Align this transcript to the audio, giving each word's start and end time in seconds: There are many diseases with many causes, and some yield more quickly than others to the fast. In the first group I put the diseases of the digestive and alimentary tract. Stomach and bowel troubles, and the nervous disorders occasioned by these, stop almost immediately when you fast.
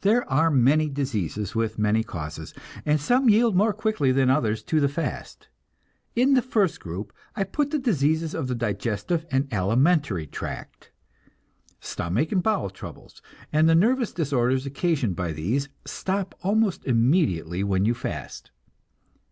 There 0.00 0.28
are 0.28 0.50
many 0.50 0.88
diseases 0.90 1.54
with 1.54 1.78
many 1.78 2.02
causes, 2.02 2.54
and 2.84 3.00
some 3.00 3.30
yield 3.30 3.54
more 3.54 3.72
quickly 3.72 4.10
than 4.10 4.28
others 4.28 4.64
to 4.64 4.80
the 4.80 4.88
fast. 4.88 5.46
In 6.16 6.34
the 6.34 6.42
first 6.42 6.80
group 6.80 7.12
I 7.36 7.44
put 7.44 7.70
the 7.70 7.78
diseases 7.78 8.34
of 8.34 8.48
the 8.48 8.56
digestive 8.56 9.24
and 9.30 9.46
alimentary 9.54 10.26
tract. 10.26 10.90
Stomach 11.78 12.32
and 12.32 12.42
bowel 12.42 12.68
troubles, 12.70 13.22
and 13.52 13.68
the 13.68 13.76
nervous 13.76 14.12
disorders 14.12 14.66
occasioned 14.66 15.14
by 15.14 15.30
these, 15.30 15.68
stop 15.84 16.34
almost 16.42 16.84
immediately 16.84 17.62
when 17.62 17.84
you 17.84 17.94
fast. 17.94 18.50